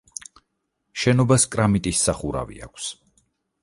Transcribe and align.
შენობას 1.03 1.47
კრამიტის 1.53 2.05
სახურავი 2.09 2.63
აქვს. 2.71 2.93